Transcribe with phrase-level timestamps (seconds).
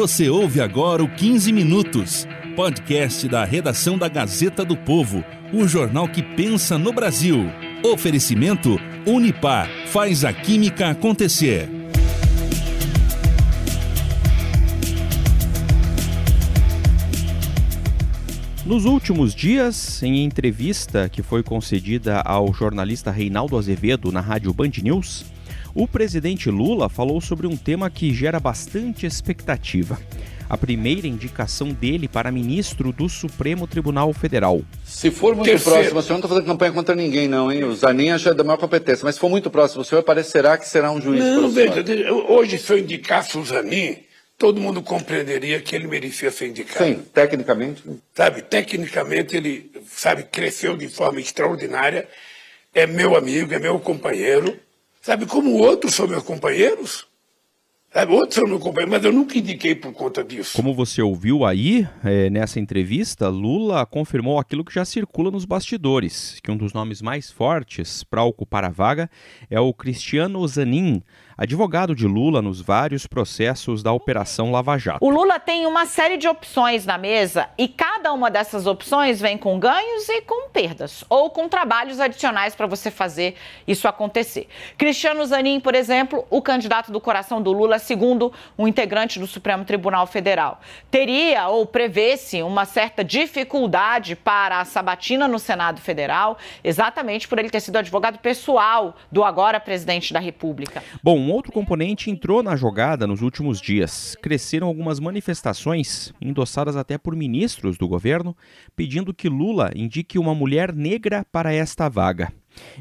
[0.00, 6.06] Você ouve agora o 15 Minutos, podcast da redação da Gazeta do Povo, o jornal
[6.06, 7.50] que pensa no Brasil.
[7.82, 11.68] Oferecimento Unipar faz a química acontecer.
[18.64, 24.70] Nos últimos dias, em entrevista que foi concedida ao jornalista Reinaldo Azevedo na rádio Band
[24.80, 25.24] News,
[25.78, 29.96] o presidente Lula falou sobre um tema que gera bastante expectativa.
[30.50, 34.60] A primeira indicação dele para ministro do Supremo Tribunal Federal.
[34.84, 35.78] Se for muito Terceiro.
[35.78, 37.62] próximo, o senhor não está fazendo campanha contra ninguém, não, hein?
[37.62, 40.66] O Zanin acha da maior competência, mas se for muito próximo, o senhor parecerá que
[40.66, 41.22] será um juiz.
[41.22, 41.84] Não, veja,
[42.28, 43.98] hoje, se eu indicasse o Zanin,
[44.36, 46.86] todo mundo compreenderia que ele merecia ser indicado.
[46.86, 47.84] Sim, tecnicamente.
[48.12, 52.08] Sabe, tecnicamente ele, sabe, cresceu de forma extraordinária,
[52.74, 54.58] é meu amigo, é meu companheiro,
[55.08, 57.06] Sabe, como outros são meus companheiros,
[57.90, 60.54] sabe, outros são meus companheiros, mas eu nunca indiquei por conta disso.
[60.54, 66.38] Como você ouviu aí, é, nessa entrevista, Lula confirmou aquilo que já circula nos bastidores,
[66.42, 69.08] que um dos nomes mais fortes para ocupar a vaga
[69.48, 71.02] é o Cristiano Zanin,
[71.38, 75.04] advogado de Lula nos vários processos da Operação Lava Jato.
[75.04, 79.38] O Lula tem uma série de opções na mesa e cada uma dessas opções vem
[79.38, 83.36] com ganhos e com perdas, ou com trabalhos adicionais para você fazer
[83.68, 84.48] isso acontecer.
[84.76, 89.64] Cristiano Zanin, por exemplo, o candidato do coração do Lula, segundo um integrante do Supremo
[89.64, 97.28] Tribunal Federal, teria ou prevê-se uma certa dificuldade para a sabatina no Senado Federal, exatamente
[97.28, 100.82] por ele ter sido advogado pessoal do agora presidente da República.
[101.00, 104.16] Bom, um outro componente entrou na jogada nos últimos dias.
[104.22, 108.34] Cresceram algumas manifestações, endossadas até por ministros do governo,
[108.74, 112.32] pedindo que Lula indique uma mulher negra para esta vaga.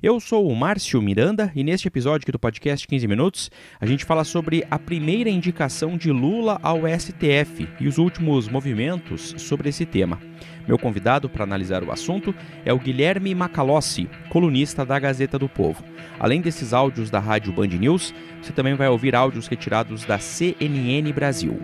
[0.02, 4.06] Eu sou o Márcio Miranda e neste episódio aqui do podcast 15 Minutos a gente
[4.06, 9.85] fala sobre a primeira indicação de Lula ao STF e os últimos movimentos sobre esse
[9.85, 10.22] tema.
[10.67, 12.35] Meu convidado para analisar o assunto
[12.66, 15.81] é o Guilherme Macalossi, colunista da Gazeta do Povo.
[16.19, 21.09] Além desses áudios da rádio Band News, você também vai ouvir áudios retirados da CNN
[21.13, 21.57] Brasil.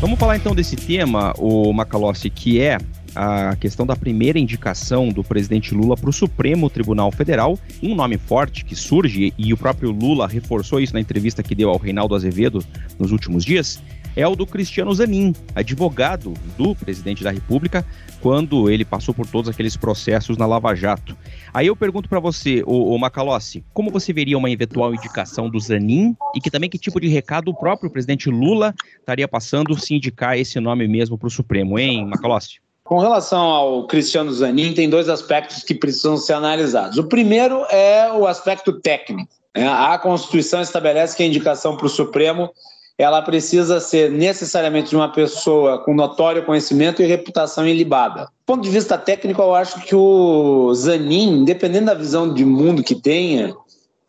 [0.00, 2.78] Vamos falar então desse tema, o Macalossi, que é
[3.14, 8.18] a questão da primeira indicação do presidente Lula para o Supremo Tribunal Federal, um nome
[8.18, 12.14] forte que surge, e o próprio Lula reforçou isso na entrevista que deu ao Reinaldo
[12.14, 12.64] Azevedo
[12.98, 13.80] nos últimos dias,
[14.16, 17.84] é o do Cristiano Zanin, advogado do presidente da República,
[18.20, 21.16] quando ele passou por todos aqueles processos na Lava Jato.
[21.52, 26.16] Aí eu pergunto para você, o, Macalossi, como você veria uma eventual indicação do Zanin
[26.34, 30.38] e que também que tipo de recado o próprio presidente Lula estaria passando se indicar
[30.38, 32.60] esse nome mesmo para o Supremo, hein, Macalossi?
[32.82, 36.98] Com relação ao Cristiano Zanin, tem dois aspectos que precisam ser analisados.
[36.98, 39.32] O primeiro é o aspecto técnico.
[39.56, 39.66] Né?
[39.66, 42.50] A Constituição estabelece que a indicação para o Supremo
[42.96, 48.26] ela precisa ser necessariamente de uma pessoa com notório conhecimento e reputação ilibada.
[48.26, 52.84] Do ponto de vista técnico, eu acho que o Zanin, dependendo da visão de mundo
[52.84, 53.54] que tenha,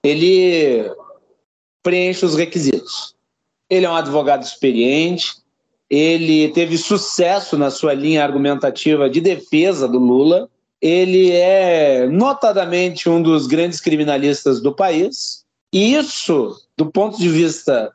[0.03, 0.87] ele
[1.81, 3.15] preenche os requisitos.
[3.69, 5.33] Ele é um advogado experiente,
[5.89, 10.47] ele teve sucesso na sua linha argumentativa de defesa do Lula.
[10.79, 15.43] Ele é notadamente um dos grandes criminalistas do país.
[15.73, 17.91] E isso, do ponto de vista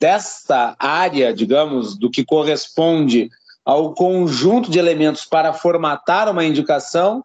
[0.00, 3.30] desta área, digamos, do que corresponde
[3.64, 7.24] ao conjunto de elementos para formatar uma indicação,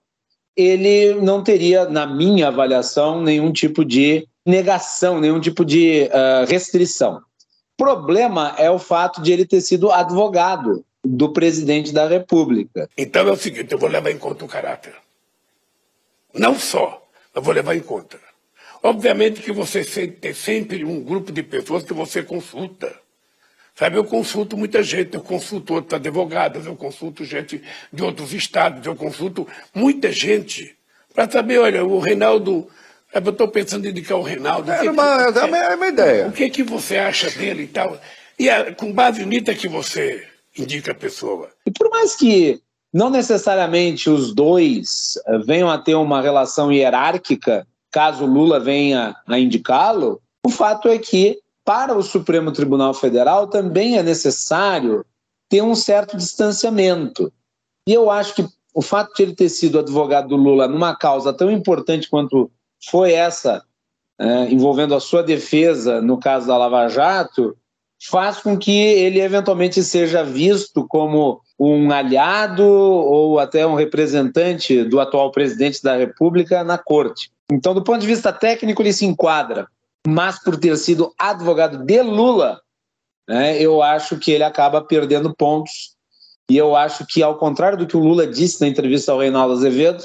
[0.55, 7.21] ele não teria, na minha avaliação, nenhum tipo de negação, nenhum tipo de uh, restrição
[7.79, 12.89] problema é o fato de ele ter sido advogado do presidente da República.
[12.97, 14.93] Então é o seguinte, eu vou levar em conta o caráter.
[16.33, 17.01] Não só,
[17.33, 18.19] eu vou levar em conta.
[18.81, 22.93] Obviamente que você tem sempre um grupo de pessoas que você consulta.
[23.75, 27.61] Sabe, eu consulto muita gente, eu consulto outros advogados, eu consulto gente
[27.93, 30.75] de outros estados, eu consulto muita gente
[31.13, 32.67] para saber, olha, o Reinaldo
[33.13, 34.71] eu estou pensando em indicar o Reinaldo.
[34.71, 36.27] É, uma, que, é, uma, ideia.
[36.27, 37.99] O que, que você acha dele e tal?
[38.37, 40.27] E é com base nisso é que você
[40.57, 41.49] indica a pessoa.
[41.65, 42.61] E por mais que
[42.93, 49.39] não necessariamente os dois eh, venham a ter uma relação hierárquica, caso Lula venha a
[49.39, 55.05] indicá-lo, o fato é que, para o Supremo Tribunal Federal, também é necessário
[55.49, 57.31] ter um certo distanciamento.
[57.87, 61.33] E eu acho que o fato de ele ter sido advogado do Lula numa causa
[61.33, 62.51] tão importante quanto
[62.89, 63.63] foi essa,
[64.19, 67.57] é, envolvendo a sua defesa no caso da Lava Jato,
[68.09, 74.99] faz com que ele eventualmente seja visto como um aliado ou até um representante do
[74.99, 77.31] atual presidente da República na corte.
[77.51, 79.67] Então, do ponto de vista técnico, ele se enquadra,
[80.07, 82.61] mas por ter sido advogado de Lula,
[83.27, 85.95] né, eu acho que ele acaba perdendo pontos.
[86.49, 89.53] E eu acho que, ao contrário do que o Lula disse na entrevista ao Reinaldo
[89.53, 90.03] Azevedo,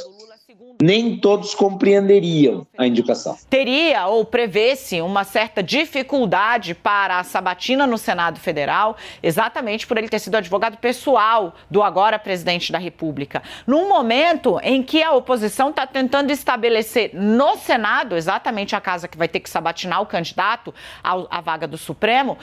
[0.84, 3.38] nem todos compreenderiam a indicação.
[3.48, 10.10] Teria ou prevê-se uma certa dificuldade para a sabatina no Senado Federal, exatamente por ele
[10.10, 13.42] ter sido advogado pessoal do agora presidente da República.
[13.66, 19.16] Num momento em que a oposição está tentando estabelecer no Senado, exatamente a casa que
[19.16, 22.36] vai ter que sabatinar o candidato à vaga do Supremo,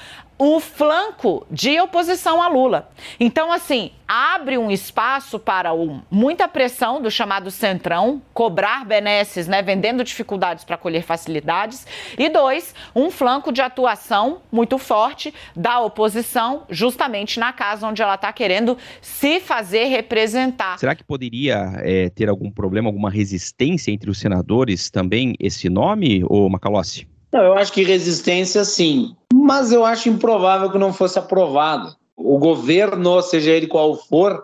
[0.43, 2.89] o flanco de oposição a Lula.
[3.19, 9.61] Então, assim, abre um espaço para um, muita pressão do chamado centrão, cobrar benesses, né,
[9.61, 11.85] vendendo dificuldades para colher facilidades,
[12.17, 18.15] e dois, um flanco de atuação muito forte da oposição, justamente na casa onde ela
[18.15, 20.79] está querendo se fazer representar.
[20.79, 26.23] Será que poderia é, ter algum problema, alguma resistência entre os senadores também esse nome,
[26.27, 27.10] ou Macalossi?
[27.31, 31.95] Não, eu acho que resistência sim, mas eu acho improvável que não fosse aprovado.
[32.15, 34.43] O governo, seja ele qual for,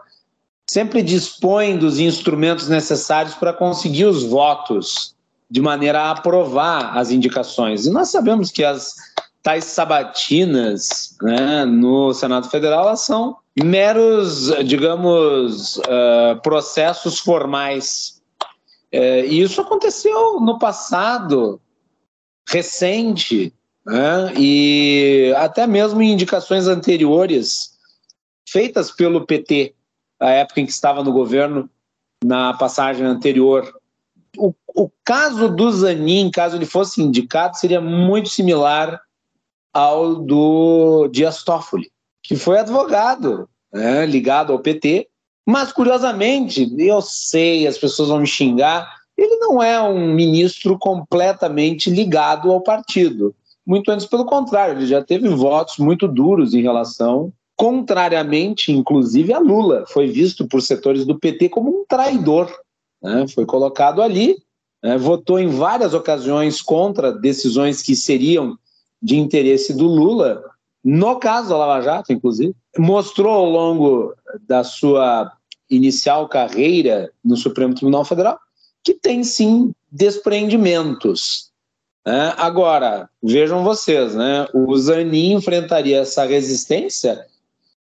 [0.69, 5.15] sempre dispõe dos instrumentos necessários para conseguir os votos
[5.49, 7.85] de maneira a aprovar as indicações.
[7.85, 8.95] E nós sabemos que as
[9.41, 18.21] tais sabatinas né, no Senado Federal elas são meros, digamos, uh, processos formais.
[18.93, 21.61] Uh, e isso aconteceu no passado
[22.47, 23.53] recente,
[23.85, 24.33] né?
[24.37, 27.77] e até mesmo em indicações anteriores
[28.47, 29.75] feitas pelo PT,
[30.19, 31.69] na época em que estava no governo,
[32.23, 33.71] na passagem anterior.
[34.37, 38.99] O, o caso do Zanin, caso ele fosse indicado, seria muito similar
[39.73, 41.91] ao do Dias Toffoli,
[42.23, 45.07] que foi advogado, né, ligado ao PT,
[45.45, 51.89] mas curiosamente, eu sei, as pessoas vão me xingar, ele não é um ministro completamente
[51.89, 53.33] ligado ao partido.
[53.65, 59.39] Muito antes, pelo contrário, ele já teve votos muito duros em relação, contrariamente, inclusive, a
[59.39, 59.85] Lula.
[59.87, 62.49] Foi visto por setores do PT como um traidor.
[63.01, 63.27] Né?
[63.27, 64.37] Foi colocado ali,
[64.83, 64.97] né?
[64.97, 68.57] votou em várias ocasiões contra decisões que seriam
[69.01, 70.43] de interesse do Lula,
[70.83, 72.55] no caso da Lava Jato, inclusive.
[72.77, 74.13] Mostrou ao longo
[74.47, 75.31] da sua
[75.69, 78.39] inicial carreira no Supremo Tribunal Federal
[78.87, 81.49] que tem sim desprendimentos.
[82.05, 82.33] Né?
[82.37, 84.47] Agora, vejam vocês, né?
[84.53, 87.19] o Zanin enfrentaria essa resistência,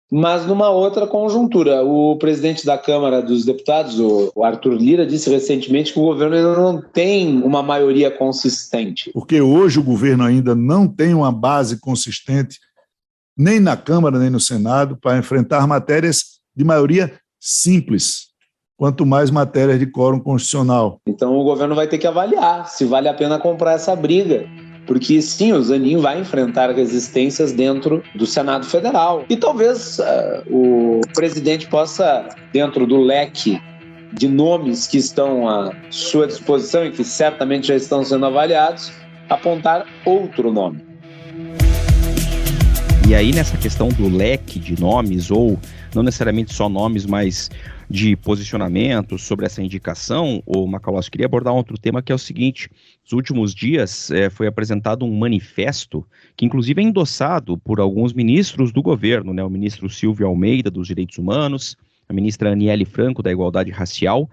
[0.10, 1.84] mas numa outra conjuntura.
[1.84, 6.56] O presidente da Câmara dos Deputados, o Arthur Lira, disse recentemente que o governo ainda
[6.56, 9.12] não tem uma maioria consistente.
[9.12, 12.62] Porque hoje o governo ainda não tem uma base consistente,
[13.36, 18.33] nem na Câmara, nem no Senado, para enfrentar matérias de maioria simples
[18.78, 21.00] quanto mais matérias de quórum constitucional.
[21.08, 24.46] Então o governo vai ter que avaliar se vale a pena comprar essa briga.
[24.86, 29.24] Porque sim, o Zanin vai enfrentar resistências dentro do Senado Federal.
[29.30, 30.04] E talvez uh,
[30.50, 33.62] o presidente possa, dentro do leque
[34.12, 38.92] de nomes que estão à sua disposição e que certamente já estão sendo avaliados,
[39.30, 40.93] apontar outro nome.
[43.14, 45.60] E aí, nessa questão do leque de nomes, ou
[45.94, 47.48] não necessariamente só nomes, mas
[47.88, 52.72] de posicionamento sobre essa indicação, o Macalós queria abordar outro tema que é o seguinte:
[53.04, 56.04] nos últimos dias é, foi apresentado um manifesto
[56.36, 59.44] que, inclusive, é endossado por alguns ministros do governo, né?
[59.44, 61.78] O ministro Silvio Almeida, dos Direitos Humanos,
[62.10, 64.28] a ministra Aniele Franco, da Igualdade Racial.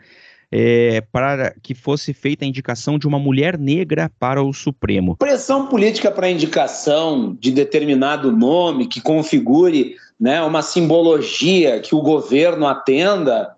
[0.53, 5.17] É, para que fosse feita a indicação de uma mulher negra para o Supremo.
[5.17, 12.03] Pressão política para a indicação de determinado nome que configure né, uma simbologia que o
[12.03, 13.57] governo atenda,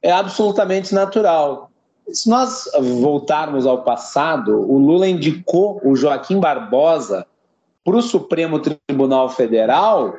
[0.00, 1.70] é absolutamente natural.
[2.10, 7.26] Se nós voltarmos ao passado, o Lula indicou o Joaquim Barbosa
[7.84, 10.14] para o Supremo Tribunal Federal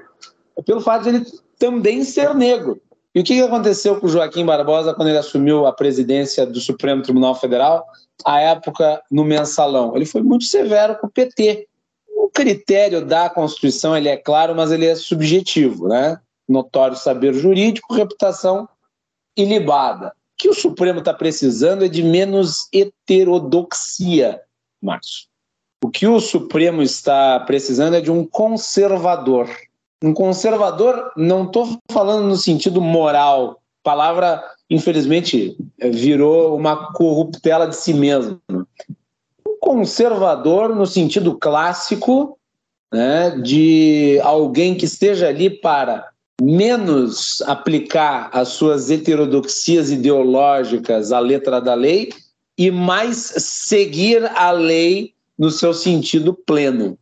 [0.65, 1.25] pelo fato de ele
[1.57, 2.79] também ser negro.
[3.13, 7.01] E o que aconteceu com o Joaquim Barbosa quando ele assumiu a presidência do Supremo
[7.01, 7.85] Tribunal Federal,
[8.23, 9.95] à época no mensalão?
[9.95, 11.67] Ele foi muito severo com o PT.
[12.15, 16.19] O critério da Constituição ele é claro, mas ele é subjetivo, né?
[16.47, 18.69] Notório saber jurídico, reputação
[19.35, 20.09] ilibada.
[20.09, 24.41] O que o Supremo está precisando é de menos heterodoxia,
[24.81, 25.27] Márcio.
[25.83, 29.49] O que o Supremo está precisando é de um conservador.
[30.01, 37.93] Um conservador, não estou falando no sentido moral, palavra, infelizmente, virou uma corruptela de si
[37.93, 38.39] mesmo.
[38.49, 42.37] Um conservador, no sentido clássico,
[42.93, 46.07] né, de alguém que esteja ali para
[46.41, 52.09] menos aplicar as suas heterodoxias ideológicas à letra da lei
[52.57, 56.97] e mais seguir a lei no seu sentido pleno.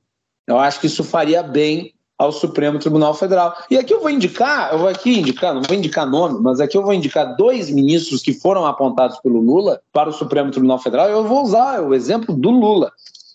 [0.48, 3.56] Eu acho que isso faria bem ao Supremo Tribunal Federal.
[3.70, 6.78] E aqui eu vou indicar, eu vou aqui indicar, não vou indicar nome, mas aqui
[6.78, 11.10] eu vou indicar dois ministros que foram apontados pelo Lula para o Supremo Tribunal Federal.
[11.10, 12.92] Eu vou usar o exemplo do Lula.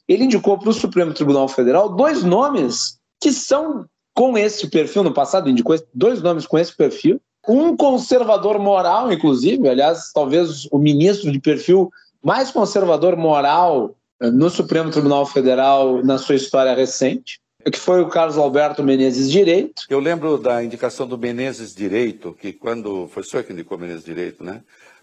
[0.08, 5.14] Ele indicou para o Supremo Tribunal Federal dois nomes que são com esse perfil, no
[5.14, 11.32] passado indicou dois nomes com esse perfil, um conservador moral, inclusive, aliás, talvez o ministro
[11.32, 11.90] de perfil
[12.22, 18.08] mais conservador moral eh, no Supremo Tribunal Federal na sua história recente, que foi o
[18.08, 19.82] Carlos Alberto Menezes Direito.
[19.88, 23.08] Eu lembro da indicação do Menezes Direito, que quando.
[23.08, 24.60] Foi o senhor que indicou Menezes Direito, né?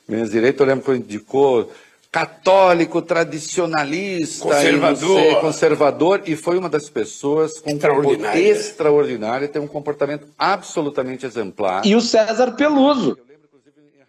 [0.08, 1.72] Menezes Direito, eu lembro que indicou
[2.12, 5.22] católico, tradicionalista, conservador.
[5.22, 8.42] E conservador, e foi uma das pessoas com extraordinária.
[8.42, 11.86] Um extraordinário, tem um comportamento absolutamente exemplar.
[11.86, 13.18] E o César Peluso.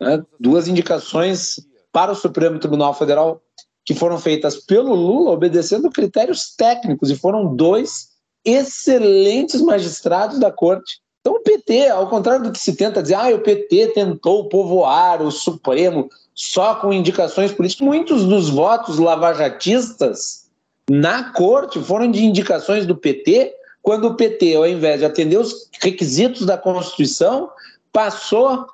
[0.00, 0.22] Né?
[0.38, 1.60] Duas indicações
[1.92, 3.42] para o Supremo Tribunal Federal
[3.84, 8.09] que foram feitas pelo Lula, obedecendo critérios técnicos, e foram dois
[8.44, 11.00] excelentes magistrados da corte.
[11.20, 15.22] Então o PT, ao contrário do que se tenta dizer, ah, o PT tentou povoar
[15.22, 20.48] o Supremo só com indicações políticas, muitos dos votos lavajatistas
[20.88, 25.68] na corte foram de indicações do PT, quando o PT, ao invés de atender os
[25.80, 27.50] requisitos da Constituição,
[27.92, 28.66] passou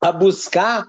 [0.00, 0.86] a buscar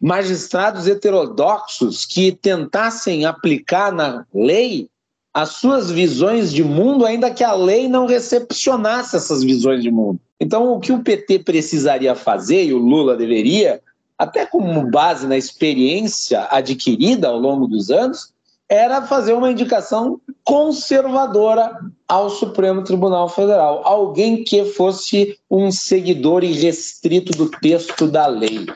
[0.00, 4.88] magistrados heterodoxos que tentassem aplicar na lei
[5.32, 10.18] as suas visões de mundo, ainda que a lei não recepcionasse essas visões de mundo.
[10.40, 13.80] Então, o que o PT precisaria fazer, e o Lula deveria,
[14.16, 18.32] até como base na experiência adquirida ao longo dos anos,
[18.68, 21.72] era fazer uma indicação conservadora
[22.06, 23.82] ao Supremo Tribunal Federal.
[23.84, 28.66] Alguém que fosse um seguidor irrestrito do texto da lei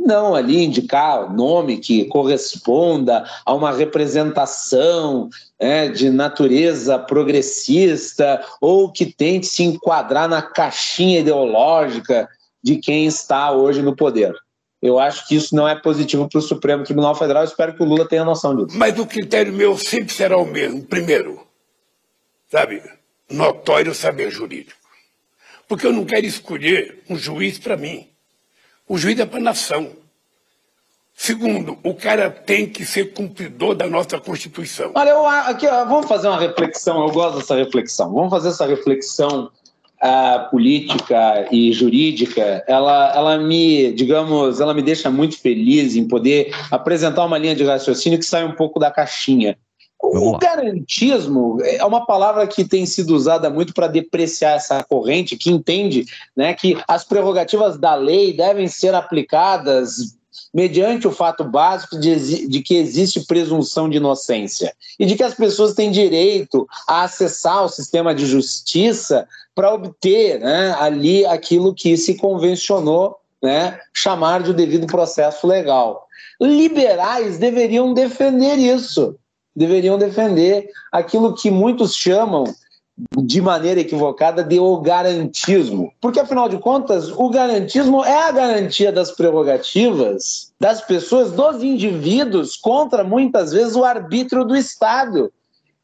[0.00, 5.28] não ali indicar nome que corresponda a uma representação
[5.58, 12.28] é, de natureza progressista ou que tente se enquadrar na caixinha ideológica
[12.62, 14.34] de quem está hoje no poder.
[14.82, 17.44] Eu acho que isso não é positivo para o Supremo Tribunal Federal.
[17.44, 18.78] Espero que o Lula tenha noção disso.
[18.78, 20.82] Mas o critério meu sempre será o mesmo.
[20.82, 21.46] Primeiro,
[22.48, 22.82] sabe,
[23.28, 24.80] notório saber jurídico.
[25.68, 28.09] Porque eu não quero escolher um juiz para mim.
[28.90, 29.92] O juiz é para a nação.
[31.14, 34.90] Segundo, o cara tem que ser cumpridor da nossa Constituição.
[34.96, 38.12] Olha, eu, aqui, vamos fazer uma reflexão, eu gosto dessa reflexão.
[38.12, 39.48] Vamos fazer essa reflexão
[40.02, 42.64] uh, política e jurídica.
[42.66, 47.62] Ela, ela me, digamos, ela me deixa muito feliz em poder apresentar uma linha de
[47.62, 49.56] raciocínio que sai um pouco da caixinha.
[50.02, 55.50] O garantismo é uma palavra que tem sido usada muito para depreciar essa corrente, que
[55.50, 60.18] entende né, que as prerrogativas da lei devem ser aplicadas
[60.52, 65.34] mediante o fato básico de, de, que existe presunção de inocência e de que as
[65.34, 71.96] pessoas têm direito a acessar o sistema de justiça para obter né, ali aquilo que
[71.96, 76.06] se convencionou né, chamar de o devido processo legal.
[76.40, 79.16] Liberais deveriam defender isso,
[79.60, 82.44] deveriam defender aquilo que muitos chamam
[83.22, 85.92] de maneira equivocada de o garantismo.
[86.00, 92.56] Porque, afinal de contas, o garantismo é a garantia das prerrogativas das pessoas, dos indivíduos,
[92.56, 95.30] contra muitas vezes o arbítrio do Estado.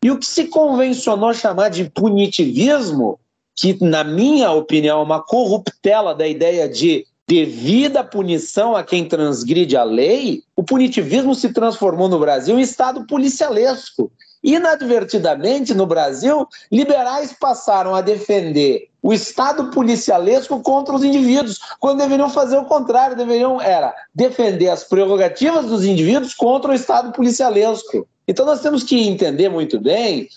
[0.02, 3.18] E o que se convencionou chamar de punitivismo,
[3.54, 9.76] que, na minha opinião, é uma corruptela da ideia de devida punição a quem transgride
[9.76, 14.12] a lei, o punitivismo se transformou no Brasil em Estado policialesco.
[14.44, 22.30] Inadvertidamente, no Brasil, liberais passaram a defender o Estado policialesco contra os indivíduos, quando deveriam
[22.30, 28.06] fazer o contrário, deveriam era defender as prerrogativas dos indivíduos contra o Estado policialesco.
[28.28, 30.28] Então nós temos que entender muito bem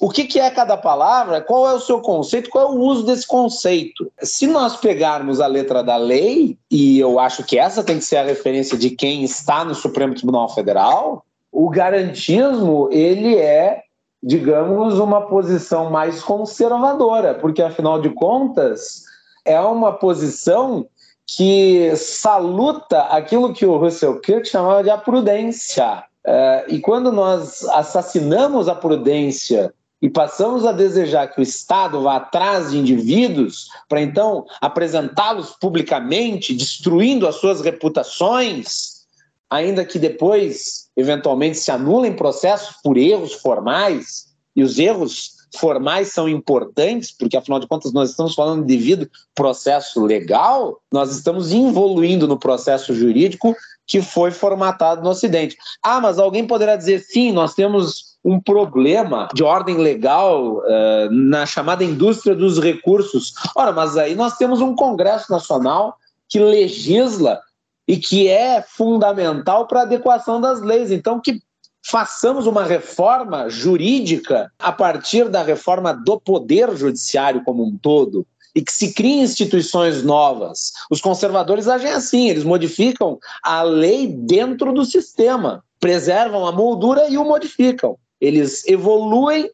[0.00, 3.04] o que, que, é cada palavra, qual é o seu conceito, qual é o uso
[3.04, 4.10] desse conceito.
[4.22, 8.16] Se nós pegarmos a letra da lei, e eu acho que essa tem que ser
[8.16, 13.82] a referência de quem está no Supremo Tribunal Federal, o garantismo ele é,
[14.22, 19.04] digamos, uma posição mais conservadora, porque afinal de contas
[19.44, 20.86] é uma posição
[21.26, 26.04] que saluta aquilo que o Russell Kirk chamava de a prudência.
[26.26, 32.16] Uh, e quando nós assassinamos a prudência e passamos a desejar que o Estado vá
[32.16, 39.06] atrás de indivíduos para então apresentá-los publicamente, destruindo as suas reputações,
[39.48, 46.28] ainda que depois, eventualmente, se anulem processos por erros formais, e os erros formais são
[46.28, 52.26] importantes, porque afinal de contas nós estamos falando de devido processo legal, nós estamos evoluindo
[52.26, 53.54] no processo jurídico
[53.86, 55.56] que foi formatado no Ocidente.
[55.82, 61.46] Ah, mas alguém poderá dizer, sim, nós temos um problema de ordem legal uh, na
[61.46, 63.32] chamada indústria dos recursos.
[63.54, 65.96] Ora, mas aí nós temos um Congresso Nacional
[66.28, 67.40] que legisla
[67.86, 70.90] e que é fundamental para a adequação das leis.
[70.90, 71.40] Então, que
[71.88, 78.62] façamos uma reforma jurídica a partir da reforma do poder judiciário como um todo e
[78.62, 80.72] que se criem instituições novas.
[80.90, 87.16] Os conservadores agem assim, eles modificam a lei dentro do sistema, preservam a moldura e
[87.16, 87.96] o modificam.
[88.20, 89.48] Eles evoluem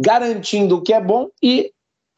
[0.00, 1.72] garantindo o que é bom e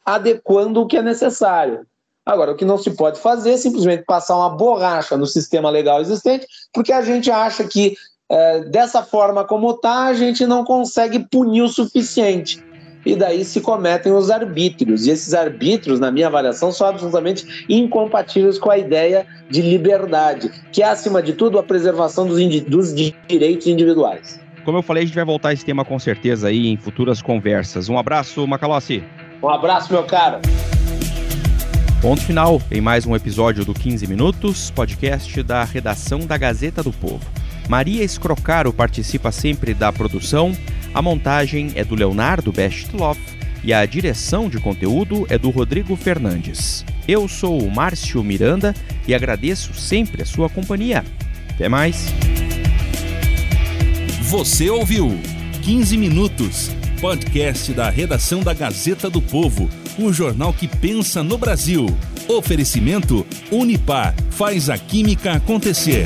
[0.05, 1.85] adequando o que é necessário.
[2.25, 5.99] Agora, o que não se pode fazer é simplesmente passar uma borracha no sistema legal
[5.99, 7.97] existente, porque a gente acha que
[8.29, 12.63] é, dessa forma como está, a gente não consegue punir o suficiente.
[13.05, 15.07] E daí se cometem os arbítrios.
[15.07, 20.83] E esses arbítrios, na minha avaliação, são absolutamente incompatíveis com a ideia de liberdade, que
[20.83, 24.39] é, acima de tudo, a preservação dos, dos direitos individuais.
[24.65, 27.21] Como eu falei, a gente vai voltar a esse tema com certeza aí em futuras
[27.21, 27.89] conversas.
[27.89, 29.03] Um abraço, Macalossi.
[29.41, 30.39] Um abraço, meu caro.
[32.01, 36.91] Ponto final em mais um episódio do 15 Minutos, podcast da redação da Gazeta do
[36.91, 37.38] Povo.
[37.69, 40.57] Maria Escrocaro participa sempre da produção,
[40.91, 43.21] a montagem é do Leonardo Bestloff
[43.63, 46.83] e a direção de conteúdo é do Rodrigo Fernandes.
[47.07, 48.73] Eu sou o Márcio Miranda
[49.07, 51.05] e agradeço sempre a sua companhia.
[51.51, 52.07] Até mais.
[54.23, 55.19] Você ouviu
[55.61, 61.85] 15 Minutos, podcast da redação da Gazeta do Povo, o jornal que pensa no Brasil.
[62.27, 66.05] Oferecimento Unipar faz a química acontecer.